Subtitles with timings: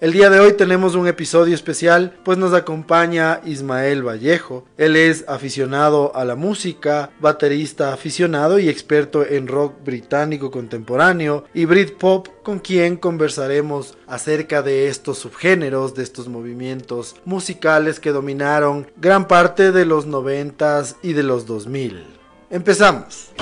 [0.00, 4.64] El día de hoy tenemos un episodio especial, pues nos acompaña Ismael Vallejo.
[4.78, 11.66] Él es aficionado a la música, baterista aficionado y experto en rock británico contemporáneo y
[11.66, 19.28] Britpop, con quien conversaremos acerca de estos subgéneros, de estos movimientos musicales que dominaron gran
[19.28, 22.06] parte de los 90s y de los 2000.
[22.48, 23.32] Empezamos.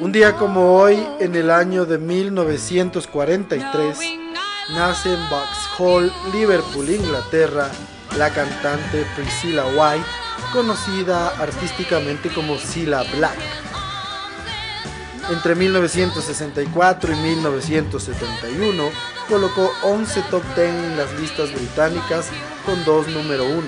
[0.00, 3.98] Un día como hoy, en el año de 1943,
[4.70, 7.68] nace en Vauxhall, Liverpool, Inglaterra,
[8.16, 10.06] la cantante Priscilla White,
[10.52, 13.36] conocida artísticamente como Cilla Black.
[15.30, 18.84] Entre 1964 y 1971
[19.28, 22.28] colocó 11 top 10 en las listas británicas
[22.64, 23.62] con dos número 1.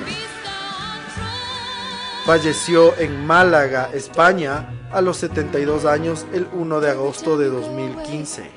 [2.25, 8.51] Falleció en Málaga, España, a los 72 años el 1 de agosto de 2015.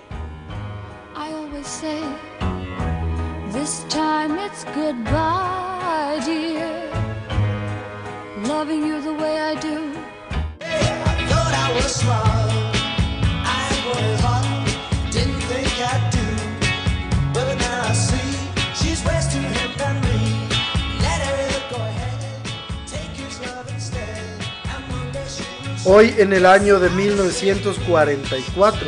[25.86, 28.88] Hoy en el año de 1944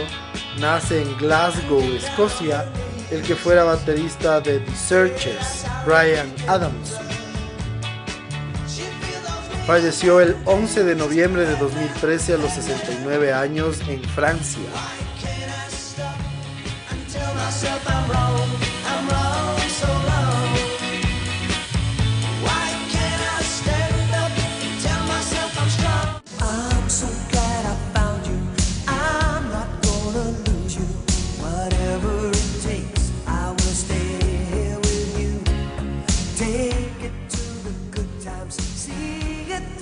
[0.62, 2.72] nace en Glasgow, Escocia,
[3.12, 6.94] el que fuera baterista de The Searchers, Brian Adams.
[9.68, 14.62] Falleció el 11 de noviembre de 2013 a los 69 años en Francia.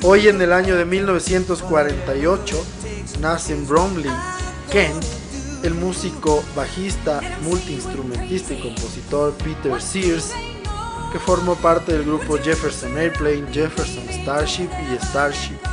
[0.05, 2.65] Hoy en el año de 1948
[3.21, 4.11] nace en Bromley,
[4.69, 5.01] Kent,
[5.63, 10.33] el músico, bajista, multiinstrumentista y compositor Peter Sears,
[11.13, 15.72] que formó parte del grupo Jefferson Airplane, Jefferson Starship y Starship.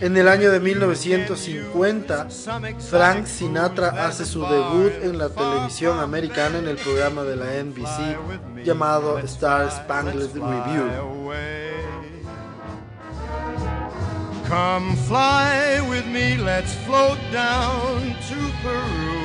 [0.00, 2.28] En el año de 1950,
[2.78, 8.64] Frank Sinatra hace su debut en la televisión americana en el programa de la NBC
[8.64, 10.88] llamado Star Spangled Review.
[14.48, 19.20] Come fly with me, let's float down to Peru.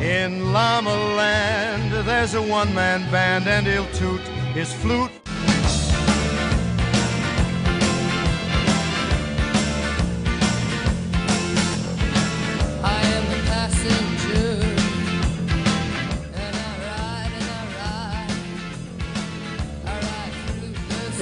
[0.00, 4.20] In Llama Land, there's a one man band, and he'll toot
[4.54, 5.19] his flute.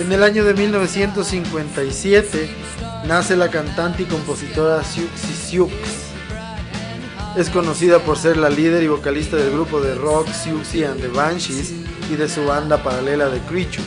[0.08, 2.48] En el año de 1957
[3.06, 5.70] nace la cantante y compositora Siouxsie Sioux.
[7.36, 11.08] Es conocida por ser la líder y vocalista del grupo de rock Siouxsie and the
[11.08, 11.74] Banshees
[12.10, 13.84] y de su banda paralela The Creatures.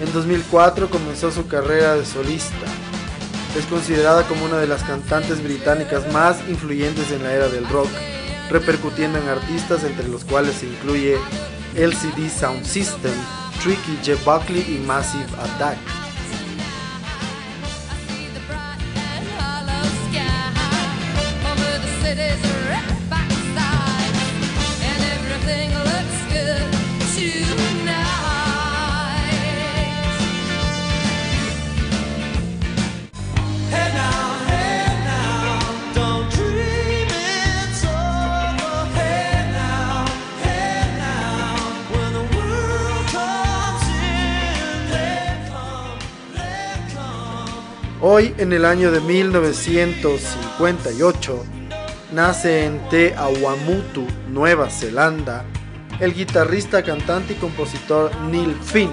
[0.00, 2.64] En 2004 comenzó su carrera de solista.
[3.58, 7.90] Es considerada como una de las cantantes británicas más influyentes en la era del rock,
[8.48, 11.18] repercutiendo en artistas entre los cuales se incluye
[11.74, 13.12] LCD Sound System,
[13.64, 16.03] Tricky Jeff Buckley y Massive Attack.
[48.16, 51.44] Hoy, en el año de 1958,
[52.12, 55.44] nace en Te Awamutu, Nueva Zelanda,
[55.98, 58.92] el guitarrista, cantante y compositor Neil Finn.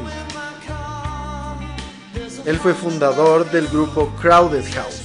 [2.47, 5.00] Él fue fundador del grupo Crowded House.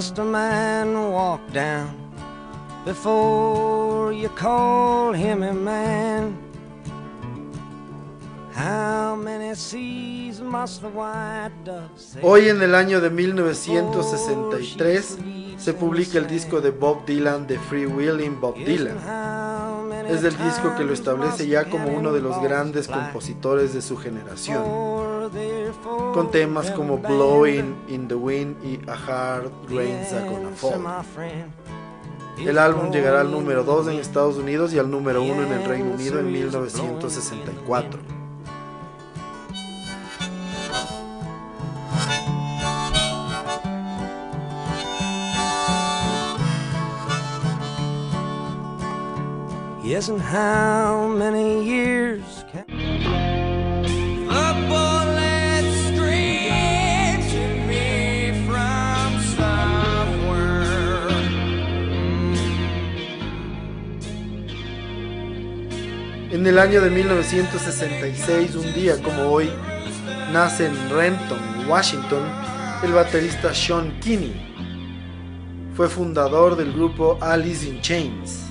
[0.00, 1.94] Must a man walk down
[2.86, 6.34] before you call him a man?
[12.22, 15.18] Hoy en el año de 1963
[15.58, 18.96] se publica el disco de Bob Dylan de Free Willing Bob Dylan.
[20.08, 23.98] Es el disco que lo establece ya como uno de los grandes compositores de su
[23.98, 24.62] generación,
[26.12, 30.82] con temas como Blowing in the Wind y A Hard Rain's a Gonna Fall.
[32.38, 35.64] El álbum llegará al número 2 en Estados Unidos y al número 1 en el
[35.64, 38.00] Reino Unido en 1964.
[50.18, 52.39] how many years
[66.50, 69.48] el año de 1966, un día como hoy,
[70.32, 71.38] nace en Renton,
[71.68, 72.24] Washington,
[72.82, 74.34] el baterista Sean Kinney.
[75.76, 78.50] Fue fundador del grupo Alice in Chains.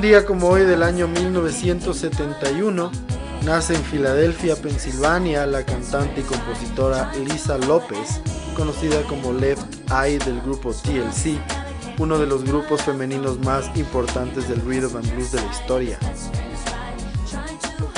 [0.00, 2.90] Un día como hoy del año 1971,
[3.44, 8.22] Nace en Filadelfia, Pensilvania, la cantante y compositora Lisa López,
[8.56, 11.38] conocida como Left Eye del grupo TLC,
[11.98, 15.98] uno de los grupos femeninos más importantes del rhythm and blues de la historia.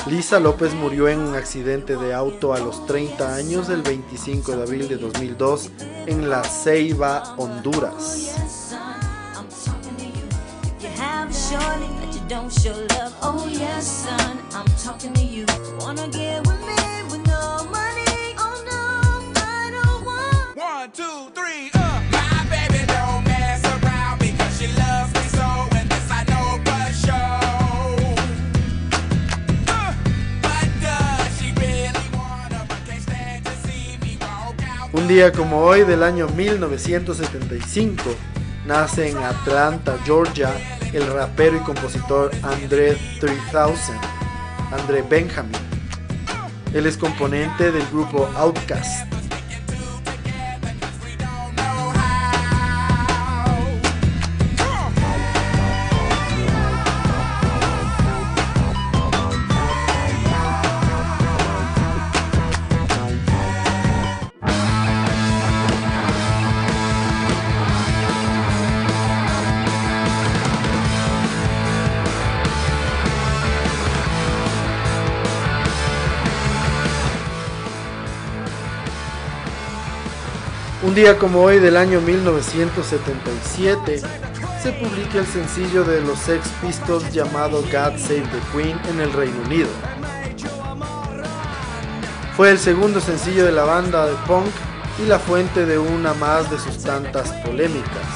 [0.08, 4.62] Lisa López murió en un accidente de auto a los 30 años el 25 de
[4.64, 5.70] abril de 2002
[6.06, 8.32] en La Ceiba, Honduras.
[12.32, 13.14] Don't show love.
[13.20, 15.44] Oh yes, son, I'm talking to you.
[15.80, 18.32] Wanna get with me with no money?
[18.44, 18.82] Oh no,
[19.36, 20.56] I don't want.
[20.56, 22.00] One, two, three, uh.
[22.10, 25.46] My baby don't mess around because she loves me so,
[25.76, 28.16] and this I know for sure.
[29.68, 29.92] Uh,
[30.40, 32.64] but does she really wanna?
[32.66, 34.94] But can't stand to see me walk out.
[34.94, 38.16] Un día como hoy del año 1975
[38.64, 40.50] nace en Atlanta, Georgia
[40.92, 43.74] el rapero y compositor André 3000,
[44.72, 45.52] André Benjamin.
[46.74, 49.11] Él es componente del grupo Outkast.
[80.92, 84.02] Un día como hoy del año 1977
[84.62, 89.10] se publica el sencillo de los Sex Pistols llamado God Save the Queen en el
[89.10, 89.70] Reino Unido.
[92.36, 94.50] Fue el segundo sencillo de la banda de punk
[95.02, 98.06] y la fuente de una más de sus tantas polémicas.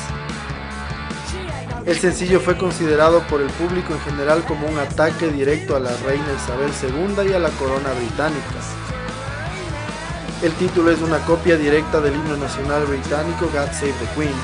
[1.87, 5.97] El sencillo fue considerado por el público en general como un ataque directo a la
[6.05, 8.86] reina Isabel II y a la corona británica.
[10.43, 14.35] El título es una copia directa del himno nacional británico God Save the Queen,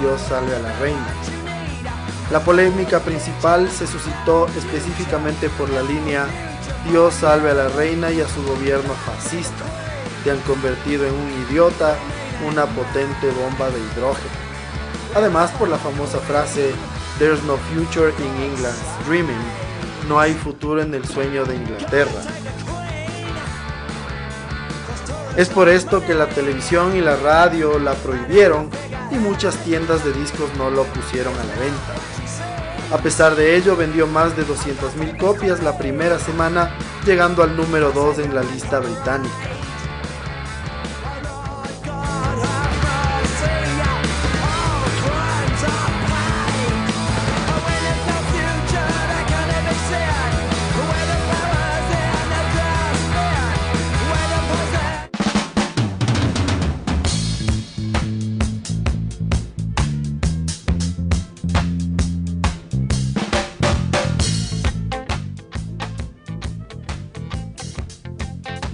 [0.00, 1.06] Dios salve a la reina.
[2.32, 6.26] La polémica principal se suscitó específicamente por la línea
[6.88, 9.64] Dios salve a la reina y a su gobierno fascista,
[10.22, 11.96] que han convertido en un idiota
[12.46, 14.30] una potente bomba de hidrógeno.
[15.14, 16.72] Además por la famosa frase
[17.18, 19.36] There's no future in England's dreaming,
[20.08, 22.22] no hay futuro en el sueño de Inglaterra.
[25.36, 28.70] Es por esto que la televisión y la radio la prohibieron
[29.10, 31.94] y muchas tiendas de discos no lo pusieron a la venta.
[32.90, 36.70] A pesar de ello, vendió más de 200.000 copias la primera semana,
[37.04, 39.55] llegando al número 2 en la lista británica.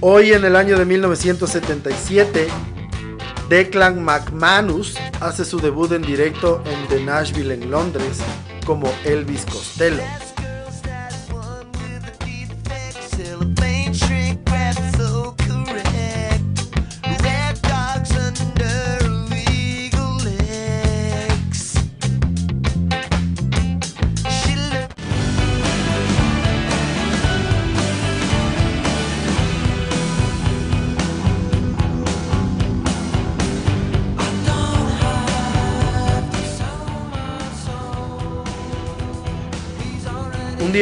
[0.05, 2.49] Hoy en el año de 1977,
[3.47, 8.19] Declan McManus hace su debut en directo en The Nashville en Londres
[8.65, 10.03] como Elvis Costello.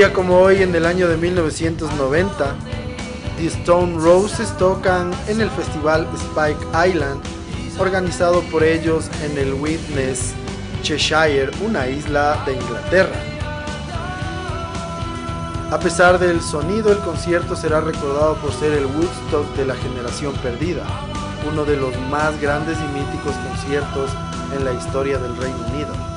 [0.10, 2.56] Como hoy, en el año de 1990,
[3.38, 7.22] The Stone Roses tocan en el festival Spike Island,
[7.78, 10.34] organizado por ellos en el Witness,
[10.82, 13.16] Cheshire, una isla de Inglaterra.
[15.70, 20.34] A pesar del sonido, el concierto será recordado por ser el Woodstock de la generación
[20.42, 20.84] perdida,
[21.48, 24.10] uno de los más grandes y míticos conciertos
[24.58, 26.11] en la historia del Reino Unido.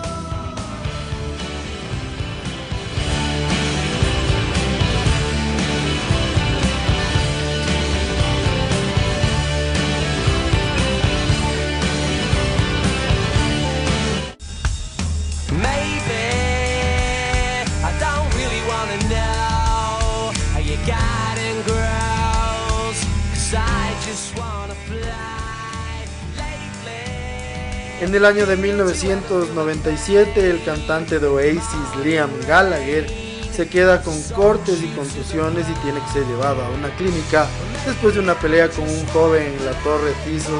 [28.14, 33.08] En el año de 1997, el cantante de Oasis, Liam Gallagher,
[33.52, 37.48] se queda con cortes y contusiones y tiene que ser llevado a una clínica
[37.84, 40.54] después de una pelea con un joven en la Torre Thistle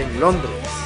[0.00, 0.85] en Londres.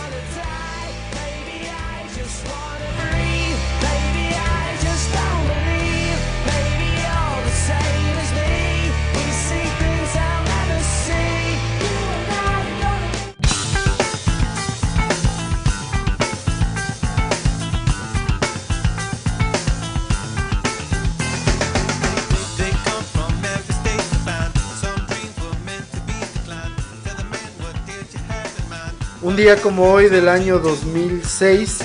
[29.41, 31.79] Día como hoy del año 2006,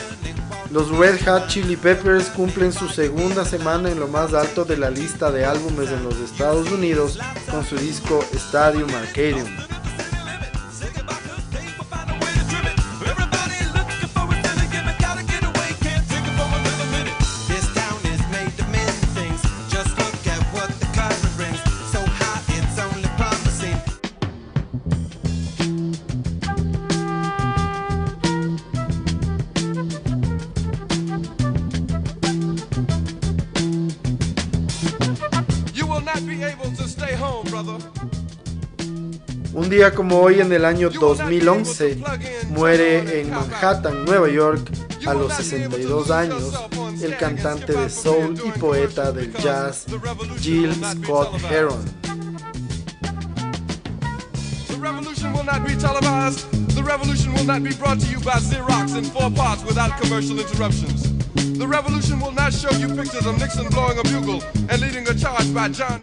[0.71, 4.89] los Red Hot Chili Peppers cumplen su segunda semana en lo más alto de la
[4.89, 7.17] lista de álbumes en los Estados Unidos
[7.49, 9.64] con su disco Stadium Arcadium.
[39.75, 41.97] Día como hoy en el año 2011
[42.51, 44.71] muere en Manhattan, Nueva York,
[45.05, 46.53] a los 62 años,
[47.01, 49.85] el cantante de soul y poeta del jazz
[50.39, 51.83] Jill Scott Heron.
[54.67, 56.49] The revolution will not be televised.
[56.73, 60.39] The revolution will not be brought to you by Xerox in four parts without commercial
[60.39, 61.11] interruptions.
[61.57, 65.13] The revolution will not show you pictures of Nixon blowing a bugle and leading a
[65.13, 66.01] charge by John.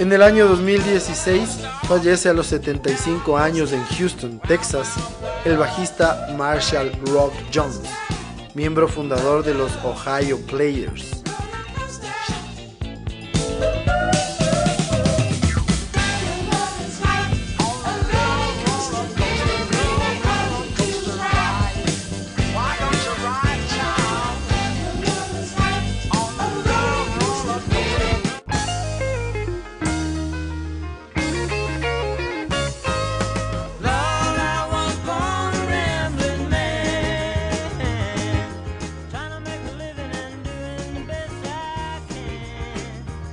[0.00, 4.94] En el año 2016 fallece a los 75 años en Houston, Texas,
[5.44, 7.82] el bajista Marshall Rock Jones,
[8.54, 11.19] miembro fundador de los Ohio Players.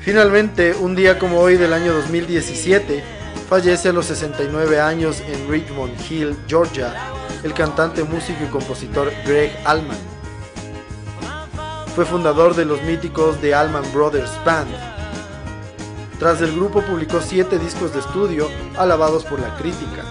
[0.08, 3.04] Finalmente, un día como hoy del año 2017,
[3.50, 6.94] fallece a los 69 años en Richmond Hill, Georgia,
[7.44, 9.98] el cantante, músico y compositor Greg Allman.
[11.94, 14.70] Fue fundador de los míticos The Allman Brothers Band.
[16.20, 18.48] Tras el grupo publicó siete discos de estudio
[18.78, 20.06] alabados por la crítica.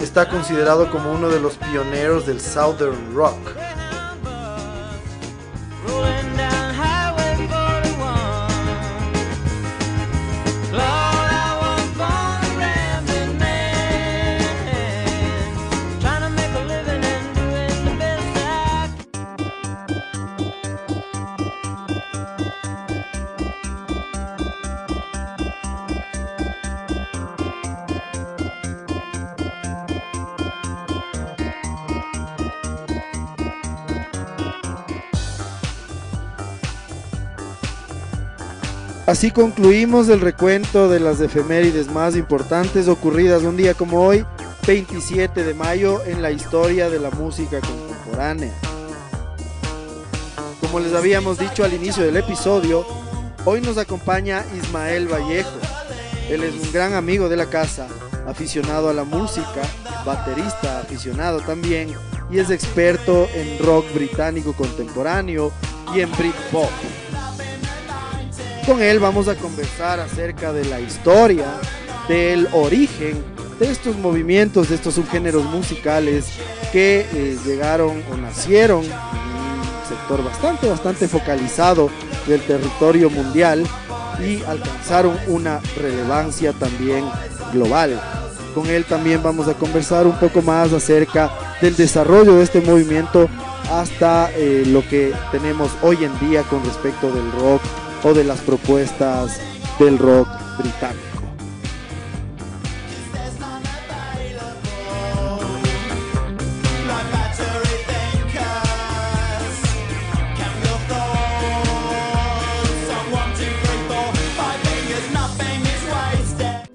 [0.00, 3.59] Está considerado como uno de los pioneros del Southern Rock.
[39.06, 44.24] Así concluimos el recuento de las efemérides más importantes ocurridas un día como hoy,
[44.66, 48.52] 27 de mayo, en la historia de la música contemporánea.
[50.60, 52.86] Como les habíamos dicho al inicio del episodio,
[53.44, 55.58] hoy nos acompaña Ismael Vallejo.
[56.28, 57.88] Él es un gran amigo de la casa,
[58.28, 59.62] aficionado a la música,
[60.04, 61.92] baterista aficionado también,
[62.30, 65.50] y es experto en rock británico contemporáneo
[65.92, 66.70] y en Britpop
[68.66, 71.46] con él vamos a conversar acerca de la historia,
[72.08, 73.22] del origen
[73.58, 76.26] de estos movimientos, de estos subgéneros musicales
[76.72, 81.90] que eh, llegaron o nacieron en un sector bastante, bastante focalizado
[82.26, 83.64] del territorio mundial
[84.24, 87.04] y alcanzaron una relevancia también
[87.52, 88.00] global.
[88.54, 93.28] Con él también vamos a conversar un poco más acerca del desarrollo de este movimiento
[93.70, 97.62] hasta eh, lo que tenemos hoy en día con respecto del rock
[98.02, 99.40] o de las propuestas
[99.78, 101.06] del rock británico.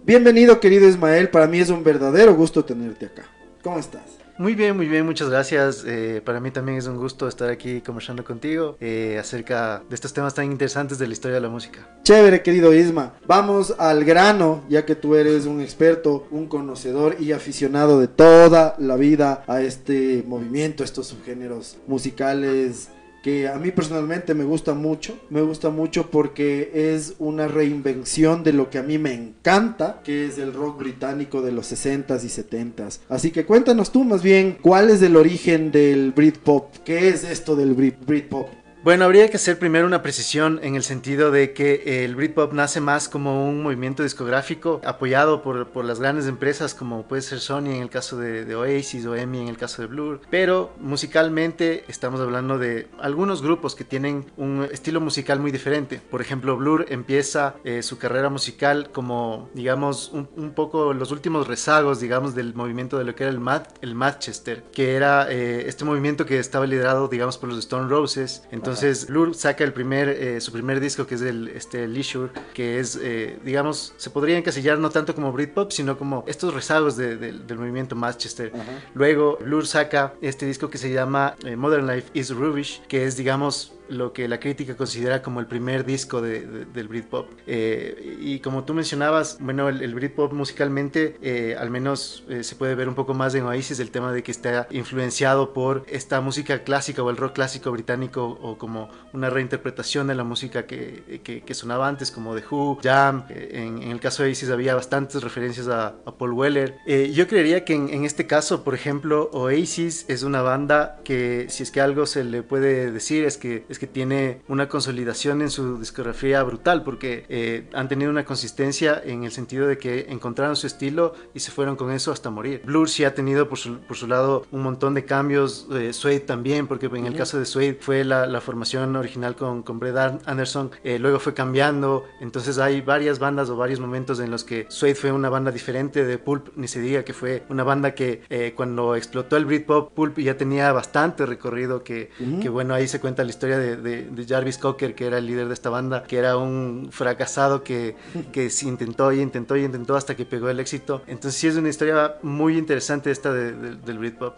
[0.03, 3.23] Bienvenido querido Ismael, para mí es un verdadero gusto tenerte acá.
[3.63, 4.24] ¿Cómo estás?
[4.37, 5.85] Muy bien, muy bien, muchas gracias.
[5.87, 10.11] Eh, para mí también es un gusto estar aquí conversando contigo eh, acerca de estos
[10.11, 11.87] temas tan interesantes de la historia de la música.
[12.03, 13.13] Chévere, querido Isma.
[13.25, 18.75] Vamos al grano, ya que tú eres un experto, un conocedor y aficionado de toda
[18.77, 22.89] la vida a este movimiento, estos subgéneros musicales
[23.25, 28.53] que a mí personalmente me gusta mucho, me gusta mucho porque es una reinvención de
[28.53, 32.27] lo que a mí me encanta, que es el rock británico de los 60s y
[32.27, 32.99] 70s.
[33.09, 37.55] Así que cuéntanos tú más bien cuál es el origen del Britpop, qué es esto
[37.55, 38.47] del Britpop.
[38.85, 42.81] Bueno, habría que hacer primero una precisión en el sentido de que el Britpop nace
[42.81, 47.71] más como un movimiento discográfico apoyado por, por las grandes empresas como puede ser Sony
[47.71, 52.21] en el caso de, Oasis o EMI en el caso de Blur, pero musicalmente estamos
[52.21, 55.99] hablando de algunos grupos que tienen un estilo musical muy diferente.
[56.11, 61.99] Por ejemplo, Blur empieza eh, su carrera musical como, digamos, un, poco los últimos rezagos,
[61.99, 63.41] digamos, del movimiento de lo que era el,
[63.81, 68.43] el Manchester, que era eh, este movimiento que estaba liderado, digamos, por los Stone Roses.
[68.51, 72.29] Entonces, entonces Blur saca el primer, eh, su primer disco que es el este, Leisure,
[72.53, 76.97] que es, eh, digamos, se podría encasillar no tanto como Britpop, sino como estos rezagos
[76.97, 78.51] del movimiento Manchester.
[78.93, 83.15] Luego Blur saca este disco que se llama eh, Modern Life is Rubbish, que es,
[83.15, 87.29] digamos, lo que la crítica considera como el primer disco de, del Britpop.
[87.47, 92.75] Eh, y como tú mencionabas, bueno, el, Britpop musicalmente eh, al menos eh, se puede
[92.75, 96.63] ver un poco más en Oasis el tema de que está influenciado por esta música
[96.63, 101.53] clásica o el rock clásico británico o como una reinterpretación de la música que, que,
[101.53, 103.25] sonaba antes como The Who, Jam.
[103.29, 106.75] En, el caso de Oasis había bastantes referencias a, Paul Weller.
[107.11, 111.63] yo creería que en, en este caso, por ejemplo, Oasis es una banda que si
[111.63, 115.79] es que algo se le puede decir es que que tiene una consolidación en su
[115.79, 120.67] discografía brutal, porque eh, han tenido una consistencia en el sentido de que encontraron su
[120.67, 122.61] estilo y se fueron con eso hasta morir.
[122.65, 126.19] Blur sí ha tenido por su, por su lado un montón de cambios, eh, Suede
[126.19, 129.95] también, porque en el caso de Suede fue la, la, formación original con, con Brett
[130.25, 134.65] Anderson, eh, luego fue cambiando, entonces hay varias bandas o varios momentos en los que
[134.69, 138.23] Suede fue una banda diferente de Pulp, ni se diga que fue una banda que
[138.29, 142.09] eh, cuando explotó el Britpop, Pulp ya tenía bastante recorrido, que,
[142.41, 145.47] que bueno, ahí se cuenta la historia de de, Jarvis Cocker, que era el líder
[145.47, 147.95] de esta banda, que era un fracasado que,
[148.31, 151.01] que intentó y intentó y intentó hasta que pegó el éxito.
[151.07, 154.35] Entonces sí es una historia muy interesante esta del Britpop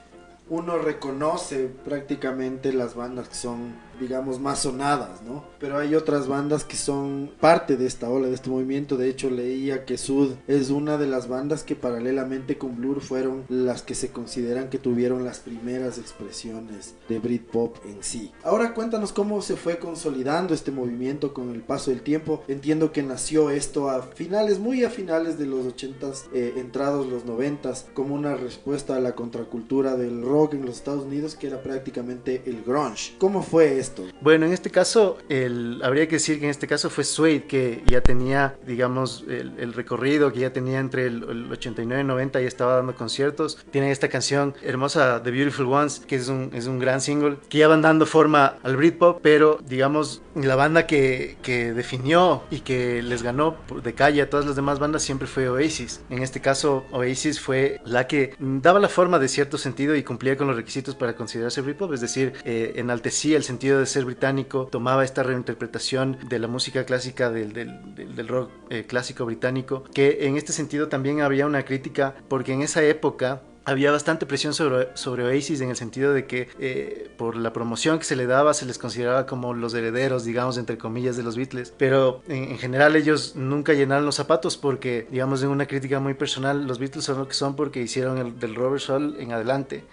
[0.49, 5.43] uno reconoce prácticamente las bandas que son digamos, más sonadas, ¿no?
[5.59, 8.97] Pero hay otras bandas que son parte de esta ola, de este movimiento.
[8.97, 13.45] De hecho, leía que Sud es una de las bandas que paralelamente con Blur fueron
[13.49, 18.31] las que se consideran que tuvieron las primeras expresiones de Britpop en sí.
[18.43, 22.43] Ahora cuéntanos cómo se fue consolidando este movimiento con el paso del tiempo.
[22.47, 27.25] Entiendo que nació esto a finales, muy a finales de los 80s, eh, entrados los
[27.25, 31.61] 90s, como una respuesta a la contracultura del rock en los Estados Unidos, que era
[31.61, 33.13] prácticamente el grunge.
[33.17, 34.03] ¿Cómo fue esto?
[34.21, 37.83] Bueno, en este caso, el, habría que decir que en este caso fue Suede, que
[37.87, 42.75] ya tenía, digamos, el, recorrido, que ya tenía entre el, 89 y 90, y estaba
[42.75, 43.57] dando conciertos.
[43.71, 47.59] Tiene esta canción hermosa, The Beautiful Ones, que es un, es un gran single, que
[47.59, 53.01] ya van dando forma al Britpop, pero digamos, la banda que, que definió y que
[53.01, 56.01] les ganó de calle a todas las demás bandas siempre fue Oasis.
[56.09, 60.37] En este caso, Oasis fue la que daba la forma de cierto sentido y cumplía
[60.37, 64.67] con los requisitos para considerarse Britpop, es decir, eh, enaltecía el sentido de ser británico,
[64.67, 70.37] tomaba esta reinterpretación de la música clásica del, del, rock eh, clásico británico, que en
[70.37, 75.25] este sentido también había una crítica porque en esa época había bastante presión sobre, sobre
[75.25, 78.65] Oasis en el sentido de que eh, por la promoción que se le daba se
[78.65, 81.73] les consideraba como los herederos, digamos, entre comillas, de los Beatles.
[81.77, 86.65] Pero en, general ellos nunca llenaron los zapatos porque, digamos, en una crítica muy personal,
[86.65, 89.83] los Beatles son lo que son porque hicieron el, del Robert Soul en adelante.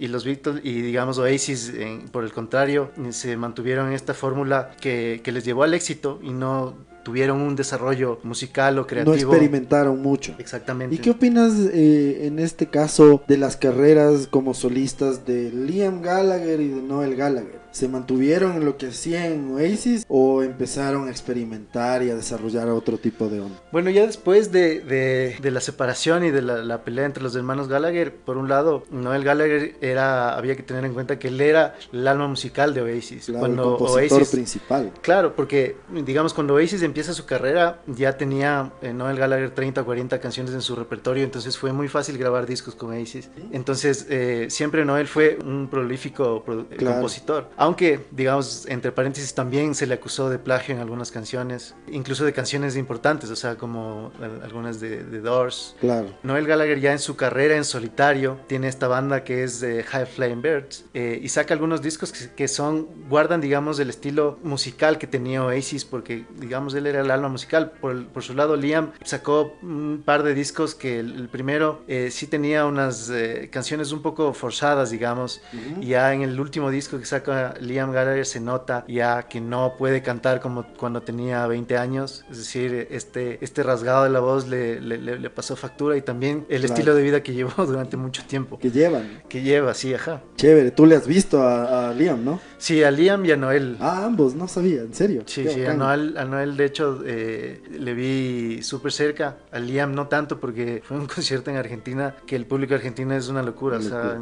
[0.00, 1.72] Y los Beatles, y digamos Oasis,
[2.10, 6.32] por el contrario, se mantuvieron en esta fórmula que, que les llevó al éxito y
[6.32, 9.14] no tuvieron un desarrollo musical o creativo.
[9.14, 10.34] No experimentaron mucho.
[10.38, 10.94] Exactamente.
[10.94, 16.60] ¿Y qué opinas eh, en este caso de las carreras como solistas de Liam Gallagher
[16.60, 17.61] y de Noel Gallagher?
[17.72, 22.98] Se mantuvieron en lo que hacían Oasis o empezaron a experimentar y a desarrollar otro
[22.98, 23.58] tipo de onda?
[23.72, 28.14] Bueno, ya después de, de, la separación y de la, pelea entre los hermanos Gallagher,
[28.14, 32.06] por un lado, Noel Gallagher era, había que tener en cuenta que él era el
[32.06, 33.30] alma musical de Oasis.
[33.38, 34.92] cuando el compositor principal.
[35.00, 39.84] Claro, porque digamos cuando Oasis empieza su carrera ya tenía eh, Noel Gallagher 30 o
[39.84, 43.30] 40 canciones en su repertorio, entonces fue muy fácil grabar discos con Oasis.
[43.50, 49.94] Entonces eh, siempre Noel fue un prolífico compositor aunque, digamos, entre paréntesis, también se le
[49.94, 54.10] acusó de plagio en algunas canciones, incluso de canciones importantes, o sea, como
[54.42, 55.76] algunas de, de Doors.
[55.78, 56.08] Claro.
[56.24, 60.06] Noel Gallagher ya en su carrera en solitario tiene esta banda que es de High
[60.06, 65.06] Flying Birds eh, y saca algunos discos que, son, guardan, digamos, el estilo musical que
[65.06, 67.74] tenía Oasis, porque, digamos, él era el alma musical.
[67.80, 72.26] Por, por su lado, Liam sacó un par de discos que el, primero eh, sí
[72.26, 75.40] tenía unas eh, canciones un poco forzadas, digamos,
[75.80, 79.74] y ya en el último disco que saca Liam Gallagher se nota ya que no
[79.76, 84.48] puede cantar como cuando tenía 20 años, es decir, este, este rasgado de la voz
[84.48, 88.58] le, le, pasó factura y también el estilo de vida que llevó durante mucho tiempo.
[88.58, 89.22] Que llevan.
[89.28, 90.22] Que lleva, sí, ajá.
[90.36, 92.40] Chévere, tú le has visto a, Liam, ¿no?
[92.58, 93.76] Sí, a Liam y a Noel.
[93.80, 95.22] Ah, ambos, no sabía, en serio.
[95.26, 99.94] Sí, sí, a Noel, a Noel, de hecho eh, le vi súper cerca, a Liam
[99.94, 103.78] no tanto porque fue un concierto en Argentina que el público argentino es una locura,
[103.78, 104.18] o sea,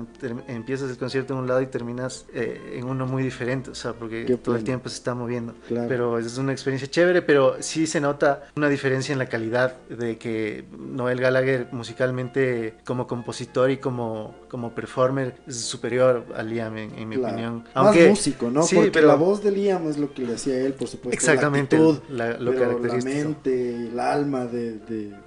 [0.48, 3.92] empiezas el concierto en un lado y terminas eh, en uno muy diferente, o sea,
[3.92, 5.54] porque todo el tiempo se está moviendo.
[5.68, 10.18] Pero es una experiencia chévere, pero sí se nota una diferencia en la calidad de
[10.18, 17.08] que Noel Gallagher musicalmente como compositor y como, como performer es superior a Liam, en,
[17.08, 17.64] mi opinión.
[17.74, 18.62] Aunque, Más músico, ¿no?
[18.62, 21.14] Sí, porque pero, la voz de Liam es lo que le hacía él, por supuesto.
[21.14, 21.76] Exactamente.
[21.78, 24.78] La actitud, lo la mente, el alma de,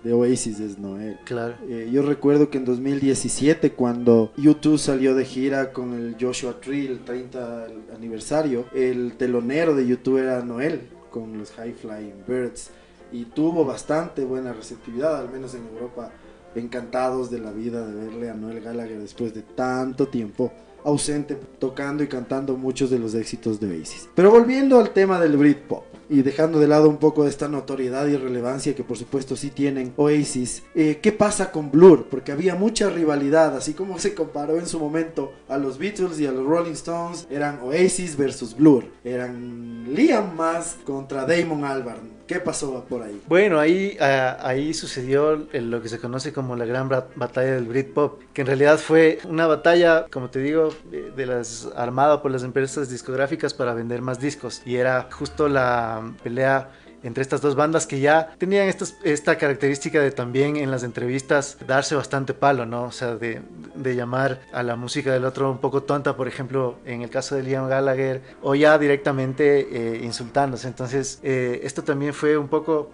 [0.04, 1.18] de, Oasis es Noel.
[1.26, 1.56] Claro.
[1.68, 6.88] Eh, yo recuerdo que en 2017, cuando YouTube salió de gira con el Joshua Tree,
[6.88, 12.72] el 30 aniversario, el telonero de YouTube era Noel con los High Flying Birds
[13.12, 16.12] y tuvo bastante buena receptividad, al menos en Europa,
[16.56, 20.52] encantados de la vida de verle a Noel Gallagher después de tanto tiempo
[20.84, 24.10] ausente tocando y cantando muchos de los éxitos de Oasis.
[24.16, 28.08] Pero volviendo al tema del Britpop y dejando de lado un poco de esta notoriedad
[28.08, 32.08] y relevancia que por supuesto sí tienen Oasis, eh, ¿qué pasa con Blur?
[32.10, 36.28] Porque había mucha rivalidad, así como se comparó en su momento a los Beatles y
[36.28, 42.14] a los Rolling Stones, eran Oasis versus Blur, eran Liam más contra Damon Albarn.
[42.28, 43.22] ¿Qué pasó por ahí?
[43.28, 48.22] Bueno, ahí, ah, ahí sucedió lo que se conoce como la gran batalla del Britpop,
[48.34, 52.90] que en realidad fue una batalla, como te digo, de las armada por las empresas
[52.90, 56.70] discográficas para vender más discos y era justo la pelea
[57.04, 61.96] entre estas dos bandas que ya tenían esta característica de también en las entrevistas darse
[61.96, 62.86] bastante palo, ¿no?
[62.86, 63.42] O sea, de,
[63.76, 67.44] llamar a la música del otro un poco tonta, por ejemplo, en el caso de
[67.44, 70.68] Liam Gallagher, o ya directamente eh, insultándose.
[70.68, 72.92] Entonces, eh, esto también fue un poco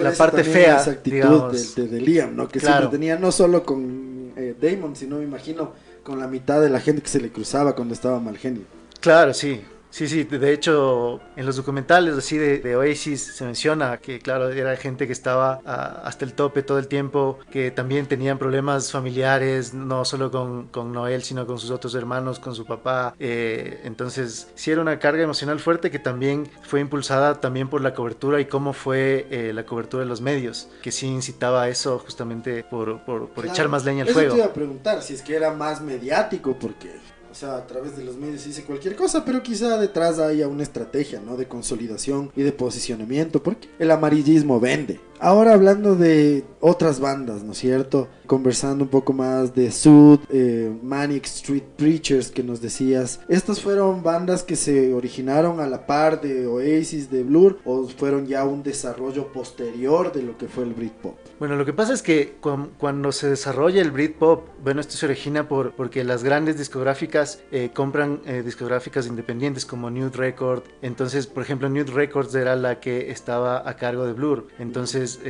[0.00, 2.48] la parte fea, esa actitud de, Liam, ¿no?
[2.48, 5.72] Que siempre tenía no solo con eh, Damon, sino me imagino
[6.04, 8.62] con la mitad de la gente que se le cruzaba cuando estaba mal genio.
[9.00, 9.60] Claro, sí,
[9.94, 14.76] Sí, sí, de hecho, en los documentales así de, Oasis se menciona que, claro, era
[14.76, 19.72] gente que estaba ah, hasta el tope todo el tiempo, que también tenían problemas familiares,
[19.72, 23.14] no solo con, con Noel, sino con sus otros hermanos, con su papá.
[23.20, 27.94] Eh, entonces, sí era una carga emocional fuerte que también fue impulsada también por la
[27.94, 32.00] cobertura y cómo fue eh, la cobertura de los medios, que sí incitaba a eso
[32.00, 34.26] justamente por, por, echar más leña al fuego.
[34.26, 36.96] Eso te iba a preguntar, si es que era más mediático, porque
[37.34, 40.46] o sea, a través de los medios se dice cualquier cosa, pero quizá detrás haya
[40.46, 41.36] una estrategia, ¿no?
[41.36, 45.00] De consolidación y de posicionamiento, porque el amarillismo vende.
[45.18, 48.06] Ahora hablando de otras bandas, ¿no es cierto?
[48.26, 53.20] Conversando un poco más de Sud, eh, Manic Street Preachers que nos decías.
[53.28, 58.26] ¿Estas fueron bandas que se originaron a la par de Oasis, de Blur, o fueron
[58.26, 61.18] ya un desarrollo posterior de lo que fue el Britpop?
[61.38, 62.36] Bueno, lo que pasa es que
[62.78, 67.72] cuando se desarrolla el Britpop, bueno, esto se origina por, porque las grandes discográficas eh,
[67.74, 70.62] compran eh, discográficas independientes como Nude Record.
[70.80, 74.46] Entonces, por ejemplo, Nude Records era la que estaba a cargo de Blur.
[74.58, 75.20] Entonces,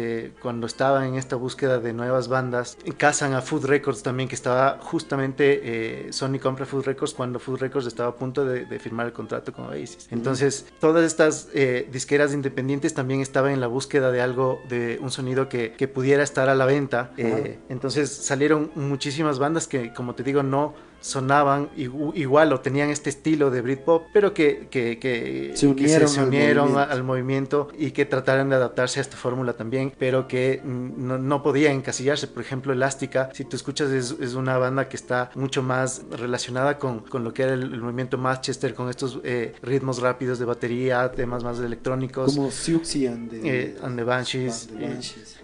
[0.40, 4.78] cuando estaban en esta búsqueda de nuevas bandas, casan a Food Records también, que estaba
[4.80, 9.12] justamente, Sony compra Food Records cuando Food Records estaba a punto de, de firmar el
[9.12, 10.08] contrato con Oasis.
[10.10, 11.48] Entonces, todas estas
[11.90, 16.22] disqueras independientes también estaban en la búsqueda de algo, de un sonido que, que pudiera
[16.22, 17.12] estar a la venta.
[17.16, 23.10] Eh, entonces salieron muchísimas bandas que, como te digo, no sonaban igual o tenían este
[23.10, 27.68] estilo de Britpop, pero que, que, se unieron, al, movimiento.
[27.78, 32.26] y que trataran de adaptarse a esta fórmula también, pero que no, no podían encasillarse.
[32.26, 37.00] Por ejemplo, Elástica, si tú escuchas, es, una banda que está mucho más relacionada con,
[37.00, 41.44] con lo que era el, movimiento Manchester, con estos eh, ritmos rápidos de batería, temas
[41.44, 42.34] más electrónicos.
[42.34, 44.70] Como Siouxsie and, eh, and, the Banshees.
[44.78, 44.98] Eh,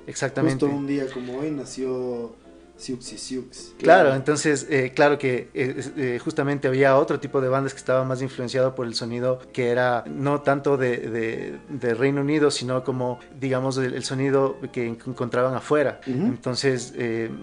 [0.07, 0.64] exactamente.
[0.64, 2.35] Justo un día como hoy nació
[2.81, 3.75] Siux y Siux.
[3.79, 8.05] Claro, entonces, eh, claro que eh, eh, justamente había otro tipo de bandas que estaba
[8.05, 13.19] más influenciado por el sonido que era no tanto de, de, Reino Unido, sino como,
[13.38, 16.01] digamos, el, sonido que encontraban afuera.
[16.07, 16.95] Entonces,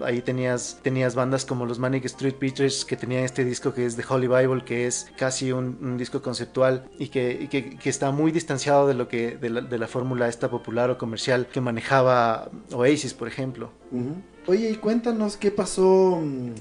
[0.04, 3.94] ahí tenías, tenías bandas como los Manic Street Preachers que tenían este disco que es
[3.94, 8.86] The Holy Bible, que es casi un, disco conceptual y, que, que, está muy distanciado
[8.86, 13.14] de lo que de la, de la fórmula esta popular o comercial que manejaba Oasis,
[13.14, 13.70] por ejemplo.
[14.48, 16.22] Oye, y cuéntanos qué pasó.
[16.24, 16.54] Mm,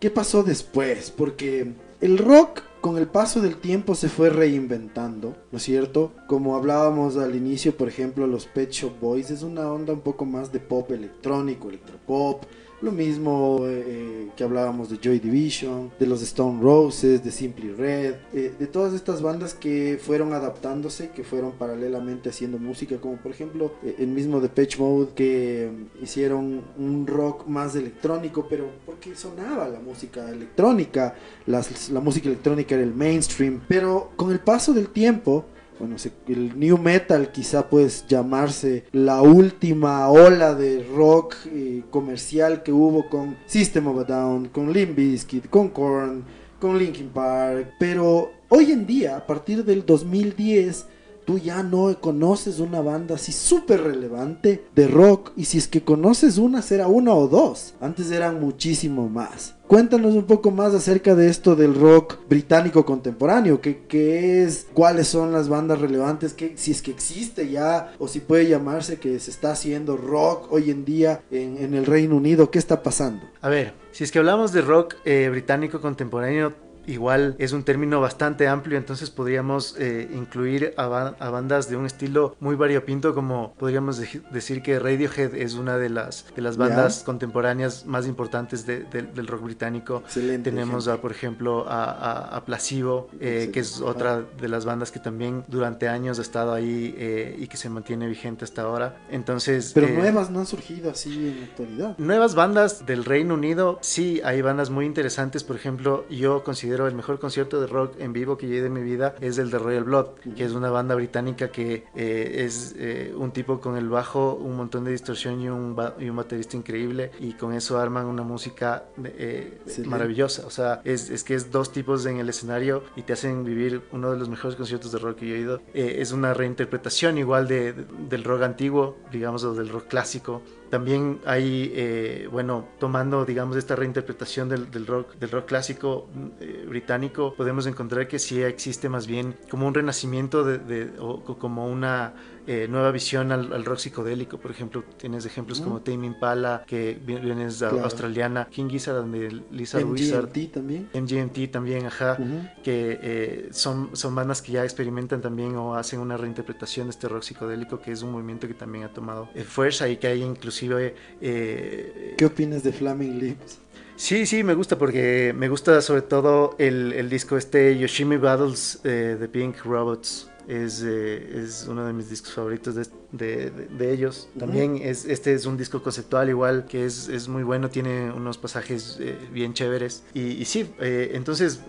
[0.00, 1.12] ¿Qué pasó después?
[1.12, 6.10] Porque el rock con el paso del tiempo se fue reinventando, ¿no es cierto?
[6.26, 10.24] Como hablábamos al inicio, por ejemplo, los Pet Shop Boys es una onda un poco
[10.24, 12.42] más de pop electrónico, electropop,
[12.82, 17.70] lo mismo eh, eh, que hablábamos de Joy Division, de los Stone Roses, de Simply
[17.70, 23.16] Red, eh, de todas estas bandas que fueron adaptándose, que fueron paralelamente haciendo música, como
[23.16, 28.68] por ejemplo el mismo de Patch Mode, que mm, hicieron un rock más electrónico, pero
[28.84, 31.14] porque sonaba la música electrónica,
[31.46, 35.44] la música electrónica era el mainstream, pero con el paso del tiempo,
[35.82, 35.96] bueno,
[36.28, 43.08] el new metal quizá puede llamarse la última ola de rock eh, comercial que hubo
[43.08, 46.22] con System of a Down, con Limp Bizkit, con Korn,
[46.60, 50.86] con Linkin Park, pero hoy en día, a partir del 2010,
[51.24, 55.82] tú ya no conoces una banda así súper relevante de rock y si es que
[55.82, 59.54] conoces una será una o dos, antes eran muchísimo más.
[59.66, 65.32] Cuéntanos un poco más acerca de esto del rock británico contemporáneo, qué, es, cuáles son
[65.32, 69.30] las bandas relevantes, que, si es que existe ya o si puede llamarse que se
[69.30, 73.24] está haciendo rock hoy en día en, el Reino Unido, ¿qué está pasando?
[73.40, 76.52] A ver, si es que hablamos de rock eh, británico contemporáneo,
[76.86, 80.86] igual es un término bastante amplio, entonces podríamos eh, incluir a,
[81.30, 86.26] bandas de un estilo muy variopinto, como podríamos decir que Radiohead es una de las,
[86.34, 90.02] de las bandas contemporáneas más importantes del rock británico.
[90.42, 94.98] Tenemos, a, por ejemplo, a, a, Placebo, eh, que es otra de las bandas que
[94.98, 98.96] también durante años ha estado ahí eh, y que se mantiene vigente hasta ahora.
[99.10, 101.98] Entonces, Pero nuevas no han surgido así en la actualidad.
[101.98, 106.94] Nuevas bandas del Reino Unido, sí, hay bandas muy interesantes, por ejemplo, yo considero el
[106.94, 109.84] mejor concierto de rock en vivo que llegué de mi vida es el de Royal
[109.84, 110.06] Blood,
[110.36, 114.56] que es una banda británica que eh, es eh, un tipo con el bajo, un
[114.56, 118.84] montón de distorsión y un, y un baterista increíble y con eso arman una música
[119.04, 120.46] eh, maravillosa.
[120.46, 123.82] O sea, es, es, que es dos tipos en el escenario y te hacen vivir
[123.92, 125.60] uno de los mejores conciertos de rock que yo he ido.
[125.74, 131.70] es una reinterpretación igual de, del rock antiguo, digamos, o del rock clásico también hay,
[131.74, 136.08] eh, bueno, tomando, digamos, esta reinterpretación del, rock, del rock clásico
[136.40, 141.66] eh, británico, podemos encontrar que sí existe más bien como un renacimiento de, o como
[141.66, 142.14] una
[142.46, 144.38] eh, nueva visión al, rock psicodélico.
[144.38, 149.78] Por ejemplo, tienes ejemplos como Tame Impala, que viene de australiana, King Gizzard, donde Lisa
[149.80, 150.88] MGMT también.
[150.92, 152.18] MGMT también, ajá,
[152.64, 157.08] que eh, son, son bandas que ya experimentan también o hacen una reinterpretación de este
[157.08, 160.22] rock psicodélico, que es un movimiento que también ha tomado eh, fuerza y que hay
[160.22, 160.94] inclusive...
[161.20, 163.58] ¿Qué opinas de Flaming Lips?
[163.94, 168.80] Sí, sí, me gusta porque me gusta sobre todo el, el disco este Yoshimi Battles
[168.82, 170.31] de Pink Robots.
[170.48, 174.28] Es, eh, es, uno de mis discos favoritos de, de, de, ellos.
[174.38, 178.38] También es, este es un disco conceptual igual, que es, es muy bueno, tiene unos
[178.38, 180.04] pasajes eh, bien chéveres.
[180.14, 181.60] Y, y sí, eh, entonces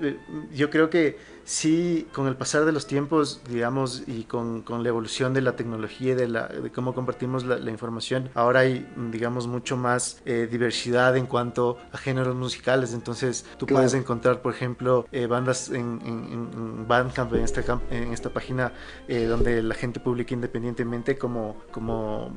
[0.53, 4.89] yo creo que sí, con el pasar de los tiempos, digamos, y con, con la
[4.89, 9.47] evolución de la tecnología y de, la, de cómo compartimos la, información, ahora hay, digamos,
[9.47, 12.93] mucho más eh, diversidad en cuanto a géneros musicales.
[12.93, 18.29] Entonces, tú puedes encontrar, por ejemplo, eh, bandas en, en, Bandcamp, en esta, en esta
[18.29, 18.73] página
[19.07, 21.32] eh, donde la gente publica independientemente como,
[21.71, 22.31] como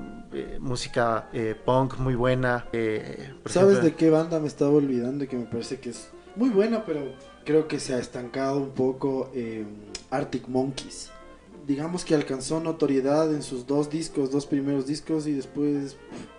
[0.61, 1.29] música
[1.65, 2.67] punk muy buena.
[3.47, 6.85] ¿Sabes de qué banda me estaba olvidando y que me parece que es muy buena,
[6.85, 7.01] pero
[7.45, 9.65] creo que se ha estancado un poco eh,
[10.11, 11.11] Arctic Monkeys.
[11.67, 15.97] Digamos que alcanzó notoriedad en sus dos discos, dos primeros discos y después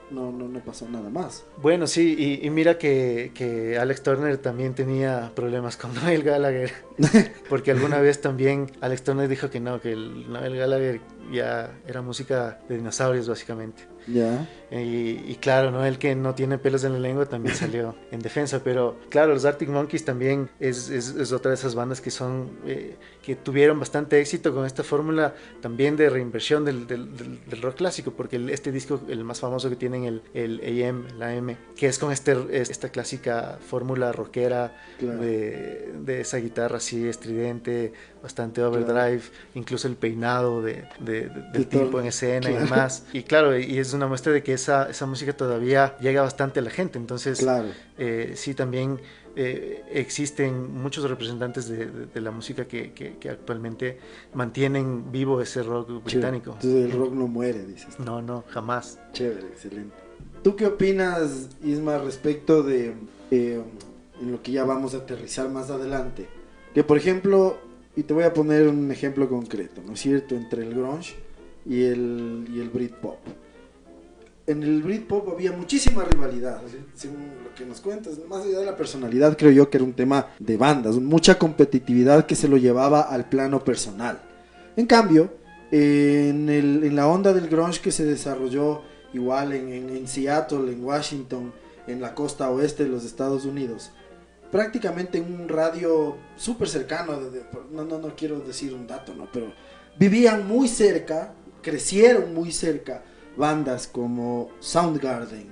[0.10, 1.46] no, no, no pasó nada más.
[1.62, 6.72] Bueno, sí, y, mira que, que, Alex Turner también tenía problemas con Noel Gallagher,
[7.50, 12.02] porque alguna vez también Alex Turner dijo que no, que el Noel Gallagher ya era
[12.02, 13.84] música de dinosaurios básicamente.
[14.08, 14.48] Ya.
[14.72, 15.86] Y, claro, ¿no?
[15.86, 19.46] El que no tiene pelos en la lengua también salió en defensa, pero claro, los
[19.46, 22.96] Arctic Monkeys también es, es, otra de esas bandas que son, eh,
[23.28, 28.12] que tuvieron bastante éxito con esta fórmula también de reinversión del, del, del, rock clásico,
[28.12, 32.00] porque este disco, el más famoso que tienen, el, el AM, la M, que es
[32.00, 37.92] con este, esta clásica fórmula rockera de, de, esa guitarra así estridente,
[38.24, 39.24] bastante overdrive,
[39.56, 43.08] incluso el peinado de, del tipo en escena y demás.
[43.12, 46.64] Y claro, y es una muestra de que esa, esa música todavía llega bastante a
[46.64, 46.98] la gente.
[46.98, 47.46] Entonces,
[47.98, 49.02] eh, sí, también
[49.40, 54.00] eh, existen muchos representantes de, la música que, que, actualmente
[54.34, 56.54] mantienen vivo ese rock británico.
[56.54, 58.00] Entonces el rock no muere, dices.
[58.00, 59.00] No, no, jamás.
[59.14, 59.96] Chévere, excelente.
[60.42, 62.96] ¿Tú qué opinas, Isma, respecto de
[63.30, 63.62] eh,
[64.20, 66.26] en lo que ya vamos a aterrizar más adelante?
[66.74, 67.60] Que por ejemplo,
[67.96, 70.34] y te voy a poner un ejemplo concreto, ¿no es cierto?
[70.34, 71.14] Entre el grunge
[71.64, 73.20] y el, y el Britpop
[74.48, 76.62] en el Britpop había muchísima rivalidad,
[76.96, 78.18] según lo que nos cuentas.
[78.30, 82.26] Más allá de la personalidad, creo yo que era un tema de bandas, mucha competitividad
[82.26, 84.22] que se lo llevaba al plano personal.
[84.78, 85.34] En cambio,
[85.70, 88.84] en, la onda del grunge que se desarrolló
[89.14, 91.52] igual en, en, Seattle, en Washington,
[91.86, 93.92] en la costa oeste de los Estados Unidos,
[94.50, 97.20] prácticamente en un radio súper cercano,
[97.74, 99.28] no, no, no quiero decir un dato, ¿no?
[99.32, 99.52] pero
[100.00, 103.04] vivían muy cerca, crecieron muy cerca
[103.38, 105.48] bandas como Soundgarden,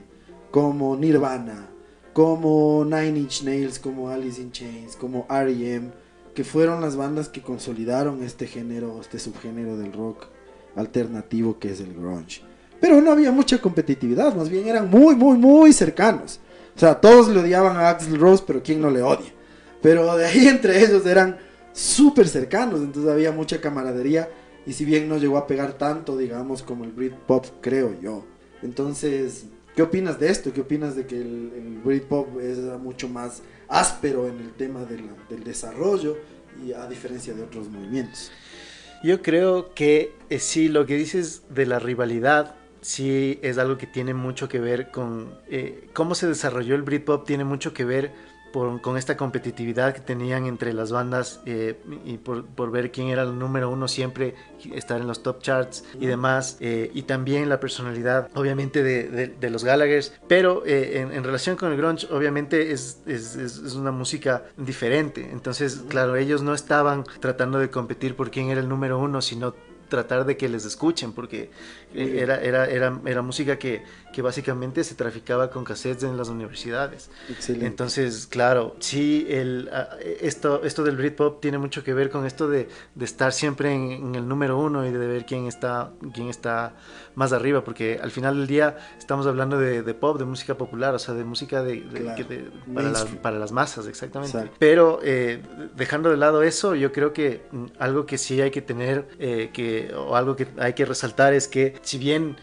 [0.52, 1.70] como Nirvana,
[2.14, 5.92] como Nine Inch Nails, como Alice in Chains, como R.E.M.,
[6.34, 10.28] que fueron las bandas que consolidaron este género, este subgénero del rock
[10.76, 12.42] alternativo que es el grunge.
[12.82, 16.40] Pero no había mucha competitividad, más bien eran muy, muy, muy cercanos.
[16.76, 19.32] O sea, todos le odiaban a Axl Rose, pero ¿quién no le odia?
[19.82, 21.38] Pero de ahí entre ellos eran
[21.72, 24.30] súper cercanos, entonces había mucha camaradería
[24.66, 28.26] y si bien no llegó a pegar tanto, digamos, como el Britpop, creo yo.
[28.64, 30.52] Entonces, ¿qué opinas de esto?
[30.54, 35.10] ¿Qué opinas de que el, el Britpop es mucho más áspero en el tema del,
[35.30, 36.18] del desarrollo
[36.66, 38.32] y a diferencia de otros movimientos?
[39.04, 43.88] Yo creo que eh, sí, lo que dices de la rivalidad sí es algo que
[43.88, 48.12] tiene mucho que ver con eh, cómo se desarrolló el Britpop, tiene mucho que ver
[48.82, 53.38] con esta competitividad que tenían entre las bandas eh, y por, ver quién era el
[53.38, 54.36] número uno siempre,
[54.74, 59.64] estar en los top charts y demás, eh, y también la personalidad obviamente de, los
[59.64, 65.30] Gallaghers, pero eh, en, relación con el grunge obviamente es, es, es, una música diferente,
[65.32, 69.54] entonces claro, ellos no estaban tratando de competir por quién era el número uno, sino
[69.90, 71.50] tratar de que les escuchen, porque
[71.96, 73.84] era, era, era, era música que,
[74.14, 77.10] que, básicamente se traficaba con cassettes en las universidades.
[77.48, 79.70] Entonces, claro, sí, el,
[80.22, 84.16] esto, esto del Britpop tiene mucho que ver con esto de, de estar siempre en,
[84.16, 86.74] el número uno y de ver quién está, quién está
[87.16, 91.00] más arriba, porque al final del día estamos hablando de, pop, de música popular, o
[91.00, 91.84] sea, de música de,
[92.74, 94.52] para, las, para, las, masas, exactamente.
[94.60, 95.42] Pero eh,
[95.76, 99.50] dejando de lado eso, yo creo que mm, algo que sí hay que tener, eh,
[99.54, 102.36] que, o algo que hay que resaltar es que si bien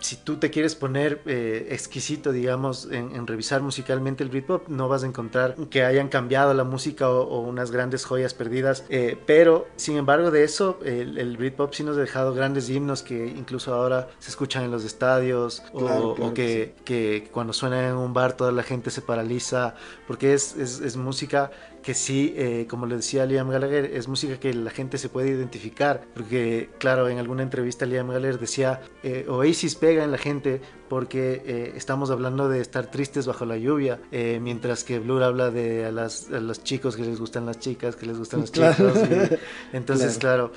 [0.00, 5.02] si tú te quieres poner eh, exquisito, digamos, en, revisar musicalmente el Britpop, no vas
[5.02, 8.84] a encontrar que hayan cambiado la música o, unas grandes joyas perdidas.
[8.88, 13.02] Eh, pero, sin embargo, de eso, el, el, Britpop sí nos ha dejado grandes himnos
[13.02, 18.12] que incluso ahora se escuchan en los estadios o, que, que, cuando suena en un
[18.12, 19.74] bar toda la gente se paraliza
[20.06, 21.50] porque es, es, es música
[21.86, 25.28] que sí, eh, como le decía Liam Gallagher, es música que la gente se puede
[25.28, 30.60] identificar, porque claro, en alguna entrevista Liam Gallagher decía, eh, Oasis pega en la gente
[30.88, 35.84] porque eh, estamos hablando de estar tristes bajo la lluvia, mientras que Blur habla de
[35.84, 38.74] a, las, los chicos que les gustan las chicas, que les gustan los chicos.
[39.72, 40.50] entonces, claro,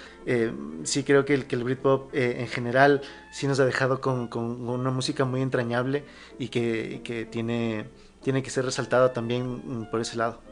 [0.82, 3.02] sí creo que el, que el Britpop en general
[3.32, 6.06] sí nos ha dejado con, con una música muy entrañable
[6.40, 7.86] y que, que tiene,
[8.24, 10.49] tiene que ser resaltada también mm, por ese lado.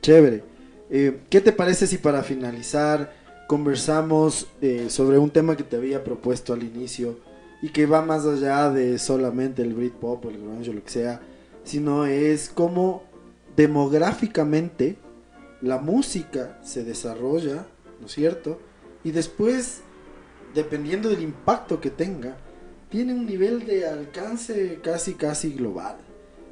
[0.00, 0.42] Chévere.
[0.90, 3.12] Eh, ¿Qué te parece si para finalizar
[3.46, 7.18] conversamos eh, sobre un tema que te había propuesto al inicio
[7.62, 10.90] y que va más allá de solamente el Britpop o el grunge o lo que
[10.90, 11.20] sea,
[11.64, 13.02] sino es cómo
[13.56, 14.96] demográficamente
[15.60, 17.66] la música se desarrolla,
[18.00, 18.60] ¿no es cierto?
[19.02, 19.80] Y después,
[20.54, 22.36] dependiendo del impacto que tenga,
[22.90, 25.96] tiene un nivel de alcance casi casi global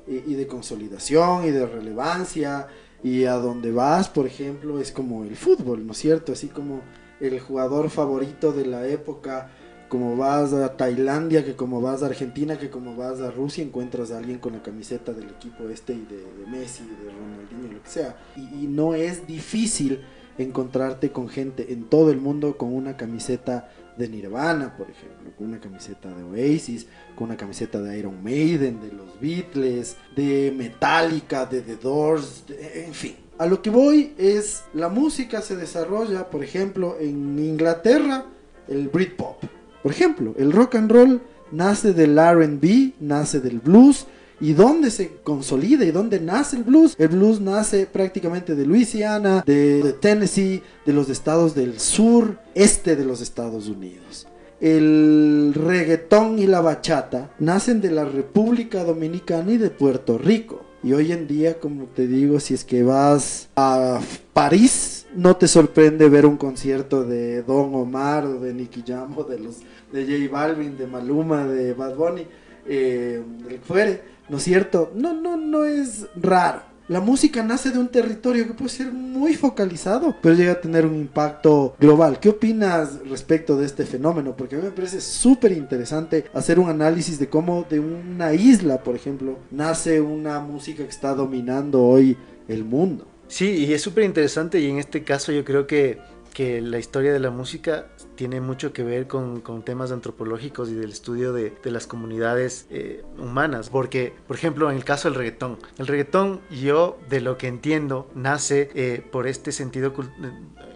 [0.07, 2.68] y de consolidación y de relevancia
[3.07, 6.32] y a donde vas, por ejemplo, es como el fútbol, ¿no es cierto?
[6.32, 6.80] Así como
[7.20, 9.48] el jugador favorito de la época,
[9.88, 14.11] como vas a Tailandia, que como vas a Argentina, que como vas a Rusia, encuentras
[14.11, 17.88] a alguien con la camiseta del equipo este y de, Messi, de Ronaldinho, lo que
[17.88, 18.16] sea.
[18.34, 20.00] Y, no es difícil
[20.36, 25.49] encontrarte con gente en todo el mundo con una camiseta de Nirvana, por ejemplo, con
[25.49, 31.47] una camiseta de Oasis, con una camiseta de Iron Maiden, de los Beatles, de Metallica,
[31.47, 33.16] de The Doors, en fin.
[33.38, 38.24] A lo que voy es, la música se desarrolla, por ejemplo, en Inglaterra,
[38.68, 39.42] el Britpop.
[39.82, 41.22] Por ejemplo, el rock and roll
[41.53, 44.07] nace del RB, nace del blues,
[44.41, 46.95] ¿Y dónde se consolida y dónde nace el blues?
[46.99, 53.05] El blues nace prácticamente de Luisiana, de, Tennessee, de los estados del sur, este de
[53.05, 54.26] los Estados Unidos.
[54.61, 60.62] El reggaetón y la bachata nacen de la República Dominicana y de Puerto Rico.
[60.82, 64.01] Y hoy en día, como te digo, si es que vas a
[64.34, 69.57] París, no te sorprende ver un concierto de Don Omar de Nicky Jam de los
[69.93, 72.26] de J Balvin, de Maluma, de Bad Bunny,
[72.66, 74.93] eh, del fuere ¿no es cierto?
[74.95, 76.62] No, no, no es raro.
[76.89, 80.87] La música nace de un territorio que puede ser muy focalizado, pero llega a tener
[80.87, 82.20] un impacto global.
[82.20, 84.37] ¿Qué opinas respecto de este fenómeno?
[84.37, 88.85] Porque a mí me parece súper interesante hacer un análisis de cómo de una isla,
[88.85, 92.16] por ejemplo, nace una música que está dominando hoy
[92.47, 93.05] el mundo.
[93.27, 95.99] Sí, y es súper interesante y en este caso yo creo que
[96.37, 100.91] que la historia de la música tiene mucho que ver con, temas antropológicos y del
[100.91, 103.70] estudio de, las comunidades eh, humanas.
[103.70, 108.11] Porque, por ejemplo, en el caso del reggaetón, el reggaetón yo de lo que entiendo
[108.14, 109.95] nace eh, por este sentido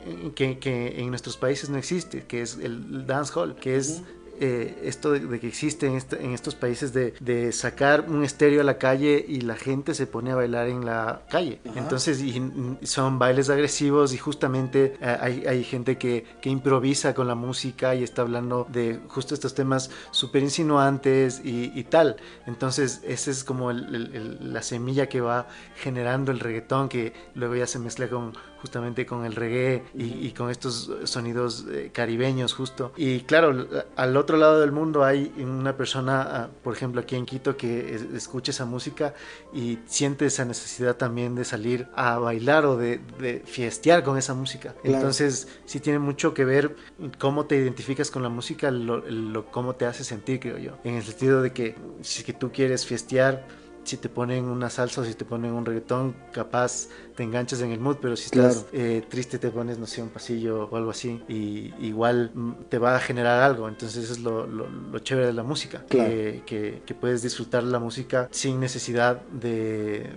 [0.06, 4.02] eh, que, en nuestros países no existe, que es el dancehall, que es...
[4.42, 8.64] Eh, esto de, que existe en, en estos países de, de, sacar un estéreo a
[8.64, 11.60] la calle y la gente se pone a bailar en la calle.
[11.76, 12.40] Entonces y,
[12.82, 17.94] son bailes agresivos y justamente eh, hay, hay, gente que, que, improvisa con la música
[17.94, 22.16] y está hablando de justo estos temas súper insinuantes y, y, tal.
[22.46, 27.78] Entonces esa es como la semilla que va generando el reggaetón que luego ya se
[27.78, 32.92] mezcla con justamente con el reggae y, con estos sonidos eh, caribeños justo.
[32.96, 37.26] Y claro, al otro lado del mundo hay una persona, ah, por ejemplo aquí en
[37.26, 39.14] Quito, que escucha esa música
[39.52, 43.00] y siente esa necesidad también de salir a bailar o de,
[43.44, 44.74] fiestear con esa música.
[44.84, 46.76] Entonces sí tiene mucho que ver
[47.18, 50.78] cómo te identificas con la música, lo, cómo te hace sentir, creo yo.
[50.84, 53.46] En el sentido de que si que tú quieres fiestear,
[53.90, 56.86] si te ponen una salsa o si te ponen un reggaetón, capaz
[57.16, 60.10] te enganchas en el mood, pero si estás eh, triste te pones, no sé, un
[60.10, 63.68] pasillo o algo así, y igual mm, te va a generar algo.
[63.68, 68.28] Entonces eso es lo, lo, chévere de la música, que, que, puedes disfrutar la música
[68.30, 70.10] sin necesidad de,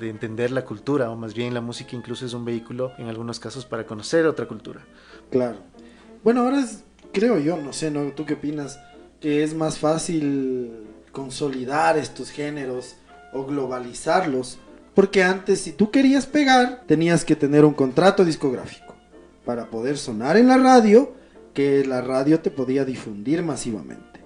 [0.00, 3.38] de, entender la cultura, o más bien la música incluso es un vehículo en algunos
[3.38, 4.80] casos para conocer otra cultura.
[5.30, 5.58] Claro.
[6.24, 8.10] Bueno, ahora es, creo yo, no sé, ¿no?
[8.10, 8.80] ¿Tú qué opinas?
[9.20, 12.96] Que es más fácil consolidar estos géneros
[13.32, 14.58] o globalizarlos.
[14.94, 18.94] Porque antes si tú querías pegar, tenías que tener un contrato discográfico
[19.44, 21.12] para poder sonar en la radio,
[21.54, 24.20] que la radio te podía difundir masivamente.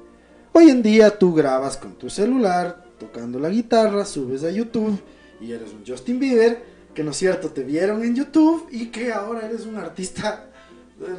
[0.52, 4.98] Hoy en día tú grabas con tu celular, tocando la guitarra, subes a YouTube
[5.40, 6.62] y eres un Justin Bieber,
[6.94, 10.46] que no es cierto, te vieron en YouTube y que ahora eres un artista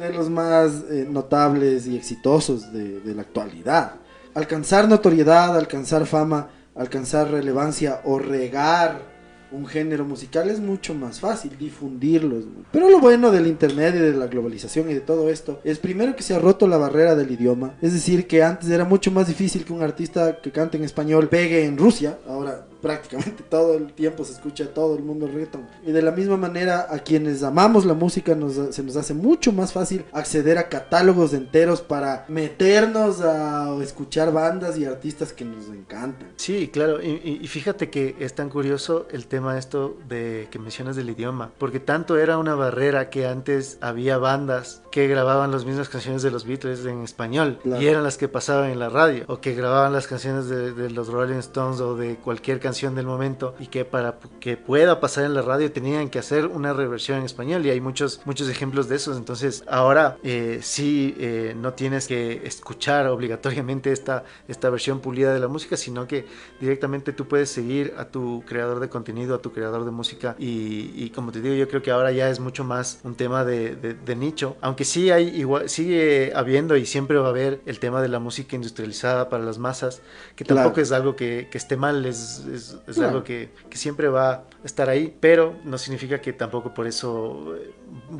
[0.00, 3.96] de los más eh, notables y exitosos de, de la actualidad.
[4.34, 9.16] alcanzar notoriedad, alcanzar fama, alcanzar relevancia o regar
[9.52, 12.42] un género musical es mucho más fácil difundirlo.
[12.72, 16.16] Pero lo bueno del internet y de la globalización y de todo esto es primero
[16.16, 17.74] que se ha roto la barrera del idioma.
[17.80, 21.28] Es decir, que antes era mucho más difícil que un artista que cante en español
[21.28, 22.18] pegue en Rusia.
[22.28, 25.66] Ahora prácticamente todo el tiempo se escucha todo el mundo reggaeton.
[25.84, 29.52] Y de la misma manera, a quienes amamos la música nos, se nos hace mucho
[29.52, 35.66] más fácil acceder a catálogos enteros para meternos a escuchar bandas y artistas que nos
[35.66, 36.28] encantan.
[36.36, 37.02] Sí, claro.
[37.02, 41.50] Y, y fíjate que es tan curioso el tema esto de que mencionas del idioma,
[41.58, 46.30] porque tanto era una barrera que antes había bandas que grababan las mismas canciones de
[46.30, 47.82] los Beatles en español claro.
[47.82, 50.90] y eran las que pasaban en la radio, o que grababan las canciones de, de
[50.90, 55.24] los Rolling Stones o de cualquier canción del momento y que para que pueda pasar
[55.24, 58.88] en la radio tenían que hacer una reversión en español y hay muchos muchos ejemplos
[58.88, 65.00] de esos entonces ahora eh, sí eh, no tienes que escuchar obligatoriamente esta esta versión
[65.00, 66.26] pulida de la música sino que
[66.60, 70.92] directamente tú puedes seguir a tu creador de contenido a tu creador de música y,
[70.94, 73.74] y como te digo yo creo que ahora ya es mucho más un tema de,
[73.74, 77.78] de, de nicho aunque sí hay igual sigue habiendo y siempre va a haber el
[77.78, 80.02] tema de la música industrializada para las masas
[80.34, 80.82] que tampoco claro.
[80.82, 83.10] es algo que, que esté mal es, es, es claro.
[83.10, 87.54] algo que, que, siempre va a estar ahí, pero no significa que tampoco por eso
[87.56, 87.72] eh,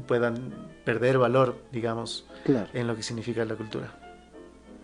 [0.07, 2.68] puedan perder valor, digamos, claro.
[2.72, 3.99] en lo que significa la cultura.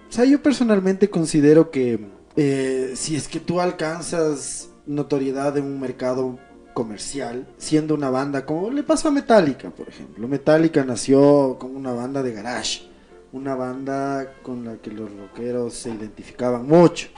[0.08, 5.80] O sea, yo personalmente considero que eh, si es que tú alcanzas notoriedad en un
[5.80, 6.38] mercado
[6.74, 10.26] comercial, siendo una banda como le pasó a Metallica, por ejemplo.
[10.26, 12.88] Metallica nació con una banda de garage,
[13.32, 17.08] una banda con la que los rockeros se identificaban mucho.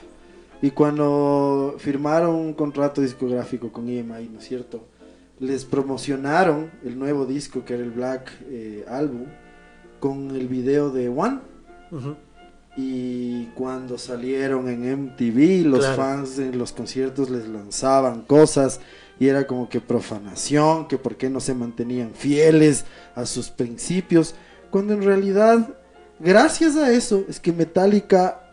[0.64, 4.82] Y cuando firmaron un contrato discográfico con EMI, ¿no es cierto?
[5.38, 9.26] Les promocionaron el nuevo disco que era el Black eh, Album
[10.00, 11.40] con el video de One.
[11.90, 12.16] Uh -huh.
[12.78, 15.96] Y cuando salieron en MTV, los claro.
[15.96, 18.80] fans en los conciertos les lanzaban cosas
[19.20, 24.34] y era como que profanación, que por qué no se mantenían fieles a sus principios,
[24.70, 25.76] cuando en realidad,
[26.18, 28.43] gracias a eso, es que Metallica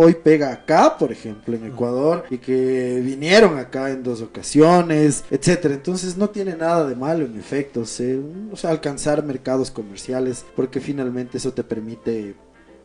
[0.00, 5.74] hoy pega acá, por ejemplo, en Ecuador, y que vinieron acá en dos ocasiones, etcétera.
[5.74, 8.20] Entonces no tiene nada de malo, en efecto, ser,
[8.52, 12.36] o sea, alcanzar mercados comerciales, porque finalmente eso te permite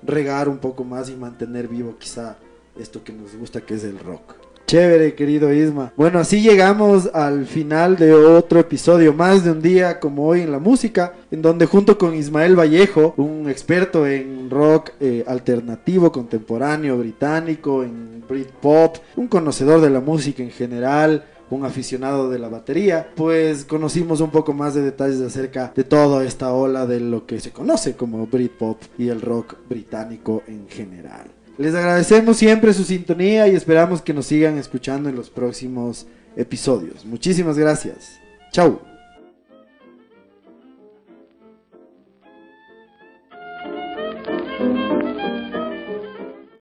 [0.02, 2.38] regar un poco más y mantener vivo quizá
[2.80, 4.34] esto que nos gusta, que es el rock.
[4.66, 5.92] Chévere, querido Isma.
[5.96, 10.52] Bueno, así llegamos al final de otro episodio más de un día como hoy en
[10.52, 16.98] la música, en donde junto con Ismael Vallejo, un experto en rock eh, alternativo, contemporáneo,
[16.98, 23.10] británico, en Britpop, un conocedor de la música en general, un aficionado de la batería,
[23.16, 27.40] pues conocimos un poco más de detalles acerca de toda esta ola de lo que
[27.40, 31.28] se conoce como Britpop y el rock británico en general.
[31.58, 37.06] Les agradecemos siempre su sintonía y esperamos que nos sigan escuchando en los próximos episodios.
[37.06, 38.20] Muchísimas gracias.
[38.52, 38.93] Chau.